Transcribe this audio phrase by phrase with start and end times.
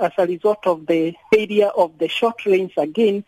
[0.00, 3.24] as a result of the failure of the short rains again,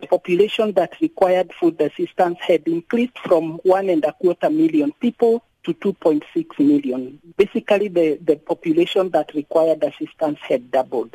[0.00, 5.44] the population that required food assistance had increased from one and a quarter million people
[5.64, 7.18] to 2.6 million.
[7.36, 11.14] Basically, the, the population that required assistance had doubled.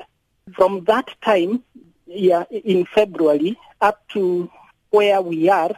[0.55, 1.63] From that time,
[2.05, 4.49] yeah, in February, up to
[4.89, 5.71] where we are,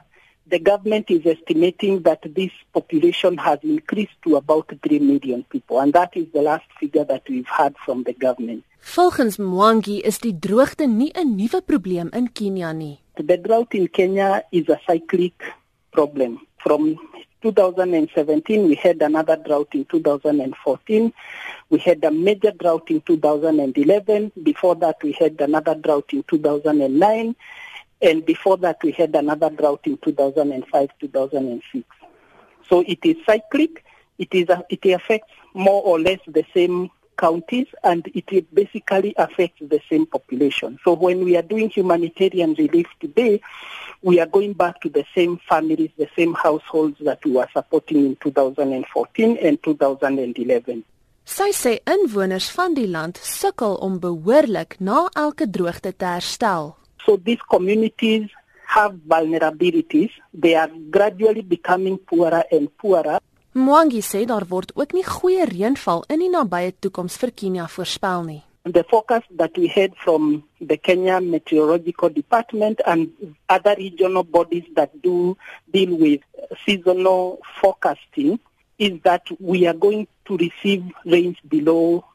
[0.48, 5.94] the government is estimating that this population has increased to about 3 million people and
[5.94, 8.64] that is the last figure that we've had from the government.
[8.82, 13.00] Volgens Mwangi is die droogte nie 'n nuwe probleem in Kenia nie.
[13.16, 15.34] The drought in Kenya is a cyclic
[15.92, 16.40] problem.
[16.58, 16.98] From
[17.42, 21.14] 2017 we had another drought in 2014
[21.70, 27.36] we had a major drought in 2011 before that we had another drought in 2009
[28.02, 31.86] and before that we had another drought in 2005 2006
[32.72, 33.84] so it is cyclic.
[34.18, 39.82] It is it affects more or less the same counties and it basically affects the
[39.90, 40.80] same population.
[40.86, 43.42] So when we are doing humanitarian relief today
[44.02, 48.06] we are going back to the same families the same households that we were supporting
[48.06, 50.84] in 2014 and 2011
[51.24, 56.74] Sy sê inwoners van die land sukkel om behoorlik na elke droogte te herstel.
[57.06, 58.30] So these communities
[58.68, 60.12] have vulnerabilities.
[60.34, 63.20] They are gradually becoming poorer and poorer.
[63.54, 68.24] Mwangi sê daar word ook nie goeie reënval in die nabye toekoms vir Kenia voorspel
[68.24, 68.40] nie.
[68.64, 73.10] The focus that we had from the Kenya Meteorological Department and
[73.50, 75.36] other regional bodies that do
[75.74, 76.22] deal with
[76.64, 78.40] seasonal forecasting
[78.78, 82.06] is that we are going to receive rains below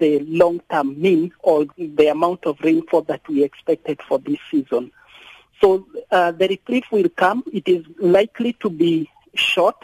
[0.00, 4.90] the long-term mean or the amount of rainfall that we expected for this season.
[5.60, 7.44] So uh, the reprieve will come.
[7.52, 9.76] It is likely to be short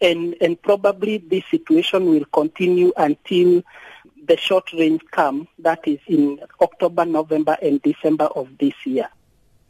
[0.00, 3.62] and, and probably this situation will continue until
[4.26, 5.48] the short rains come.
[5.58, 9.08] That is in October, November and December of this year.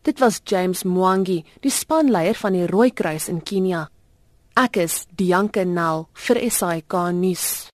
[0.02, 3.88] Dit was James Mwangi, die spanleier van die in Kenia.
[4.56, 7.72] Ek is Dianke Nel vir SAK nuus.